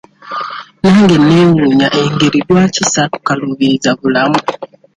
[0.81, 4.39] Nange neewuunya engeri lwaki saakukaluubiriza bulamu?